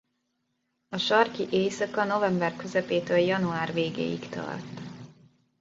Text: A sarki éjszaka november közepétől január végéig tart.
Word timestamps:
A 0.89 0.97
sarki 0.97 1.47
éjszaka 1.51 2.03
november 2.03 2.55
közepétől 2.55 3.17
január 3.17 3.73
végéig 3.73 4.29
tart. 4.29 4.81